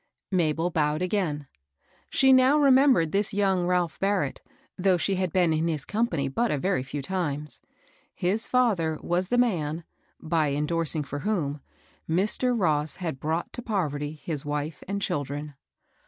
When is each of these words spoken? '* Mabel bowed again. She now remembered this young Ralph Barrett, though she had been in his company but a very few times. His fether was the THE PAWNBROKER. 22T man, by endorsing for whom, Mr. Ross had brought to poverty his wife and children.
'* 0.15 0.31
Mabel 0.31 0.71
bowed 0.71 1.03
again. 1.03 1.45
She 2.09 2.33
now 2.33 2.57
remembered 2.57 3.11
this 3.11 3.35
young 3.35 3.67
Ralph 3.67 3.99
Barrett, 3.99 4.41
though 4.75 4.97
she 4.97 5.13
had 5.17 5.31
been 5.31 5.53
in 5.53 5.67
his 5.67 5.85
company 5.85 6.27
but 6.27 6.49
a 6.49 6.57
very 6.57 6.81
few 6.81 7.03
times. 7.03 7.61
His 8.15 8.47
fether 8.47 8.97
was 9.03 9.27
the 9.27 9.37
THE 9.37 9.43
PAWNBROKER. 9.43 9.53
22T 9.53 9.59
man, 9.59 9.83
by 10.19 10.51
endorsing 10.53 11.03
for 11.03 11.19
whom, 11.19 11.61
Mr. 12.09 12.59
Ross 12.59 12.95
had 12.95 13.19
brought 13.19 13.53
to 13.53 13.61
poverty 13.61 14.13
his 14.13 14.43
wife 14.43 14.81
and 14.87 14.99
children. 15.03 15.53